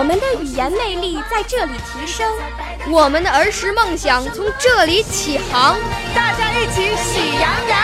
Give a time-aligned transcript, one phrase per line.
[0.00, 2.26] 我们的语言魅力在这里提升，
[2.90, 5.78] 我们的儿时梦想从这里起航。
[6.14, 7.78] 大家一起喜羊羊。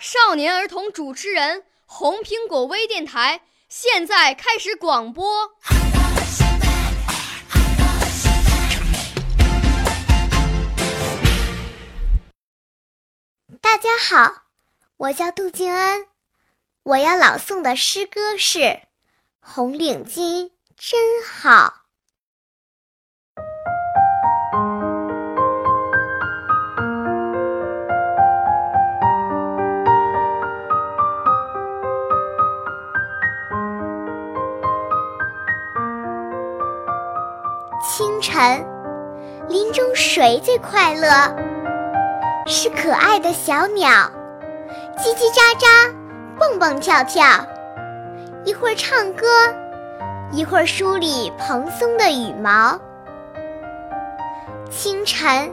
[0.00, 5.50] 少年儿童主持人，红苹果微电台现在开始广播。
[13.60, 14.44] 大家好，
[14.96, 16.06] 我叫杜静恩，
[16.84, 18.58] 我要朗诵的诗歌是
[19.38, 20.52] 《红领巾
[20.84, 21.48] 真好》。
[37.80, 38.66] 清晨，
[39.48, 41.08] 林中谁最快乐？
[42.48, 43.88] 是可爱的小鸟，
[44.98, 45.94] 叽叽喳喳，
[46.40, 47.24] 蹦蹦跳跳，
[48.44, 49.28] 一会儿唱歌，
[50.32, 52.80] 一会儿梳理蓬松的羽毛。
[54.70, 55.52] 清晨，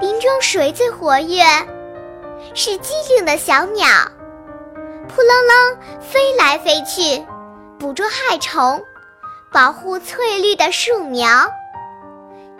[0.00, 1.44] 林中谁最活跃？
[2.54, 3.86] 是机灵的小鸟，
[5.06, 7.26] 扑棱棱飞来飞去，
[7.78, 8.82] 捕捉害虫，
[9.52, 11.28] 保护翠绿的树苗。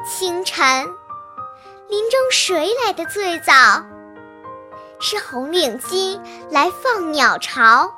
[0.07, 0.87] 清晨。
[1.89, 3.53] 林中谁来的最早？
[4.99, 7.91] 是红领巾来放鸟巢。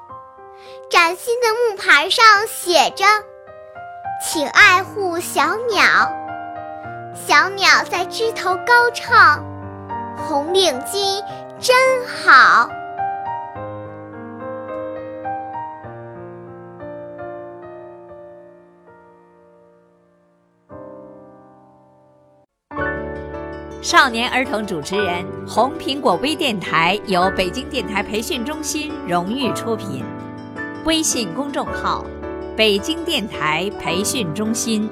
[0.90, 3.04] 崭新的木牌上写着
[4.20, 5.82] ：“请爱护小鸟。”
[7.14, 9.44] 小鸟在枝头高唱
[10.16, 11.22] ：“红领巾
[11.58, 11.76] 真
[12.06, 12.68] 好。”
[23.80, 30.04] 少年儿童主持人，红苹果微电台由北京电台培训中心荣誉出品，
[30.84, 32.04] 微信公众号：
[32.58, 34.90] 北京电台培训中心。